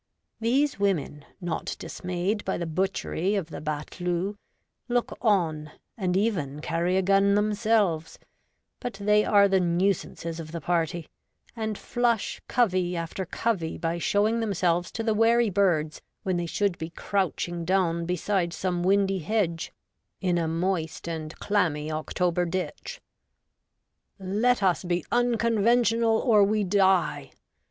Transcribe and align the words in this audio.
These 0.39 0.79
women, 0.79 1.25
not 1.39 1.75
dismayed 1.77 2.43
by 2.43 2.57
the 2.57 2.65
butchery 2.65 3.35
of 3.35 3.51
the 3.51 3.61
battue, 3.61 4.35
look 4.87 5.15
on, 5.21 5.73
and 5.95 6.17
even 6.17 6.59
carry 6.59 6.97
a 6.97 7.03
gun 7.03 7.35
themselves; 7.35 8.17
but 8.79 8.93
they 8.95 9.23
are 9.23 9.47
the 9.47 9.59
nuisances 9.59 10.39
of 10.39 10.53
the 10.53 10.59
party, 10.59 11.07
and 11.55 11.77
flush 11.77 12.41
covey 12.47 12.97
after 12.97 13.27
covey 13.27 13.77
by 13.77 13.99
showing 13.99 14.39
themselves 14.39 14.91
to 14.93 15.03
the 15.03 15.13
wary 15.13 15.51
birds 15.51 16.01
when 16.23 16.35
they 16.37 16.47
should 16.47 16.79
be 16.79 16.89
crouching 16.89 17.63
down 17.63 18.07
beside 18.07 18.53
some 18.53 18.81
windy 18.81 19.19
hedge, 19.19 19.71
in 20.19 20.39
a 20.39 20.47
moist 20.47 21.07
and 21.07 21.35
clammy 21.37 21.91
October 21.91 22.45
ditch.' 22.47 22.99
Let 24.19 24.63
us 24.63 24.83
be 24.83 25.05
unconventional, 25.13 26.17
or 26.17 26.43
we 26.43 26.63
die 26.63 27.29